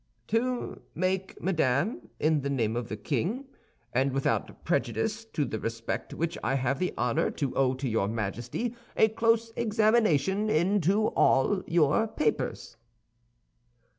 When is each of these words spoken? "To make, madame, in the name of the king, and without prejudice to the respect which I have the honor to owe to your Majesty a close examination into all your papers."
"To 0.29 0.81
make, 0.95 1.39
madame, 1.43 2.09
in 2.19 2.41
the 2.41 2.49
name 2.49 2.75
of 2.75 2.89
the 2.89 2.97
king, 2.97 3.45
and 3.93 4.13
without 4.13 4.65
prejudice 4.65 5.25
to 5.25 5.45
the 5.45 5.59
respect 5.59 6.11
which 6.11 6.39
I 6.43 6.55
have 6.55 6.79
the 6.79 6.91
honor 6.97 7.29
to 7.29 7.53
owe 7.55 7.75
to 7.75 7.87
your 7.87 8.07
Majesty 8.07 8.75
a 8.97 9.09
close 9.09 9.53
examination 9.55 10.49
into 10.49 11.09
all 11.09 11.61
your 11.67 12.07
papers." 12.07 12.77